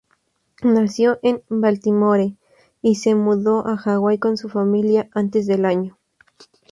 [0.63, 2.35] Nació en Baltimore
[2.81, 5.99] y se mudó a Hawái con su familia antes del año.